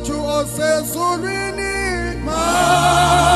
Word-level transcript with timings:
wethu 0.00 0.26
osezulwini 0.26 1.72
ma. 2.24 3.29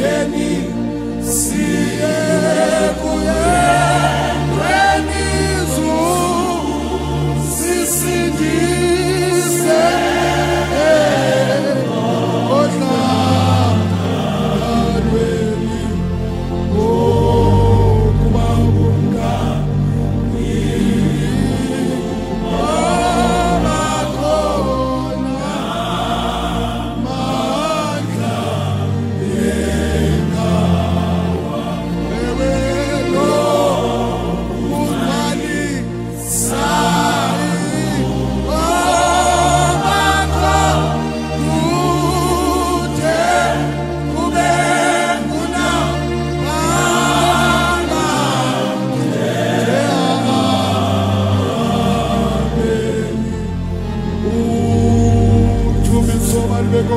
Ungasingeni 0.00 0.49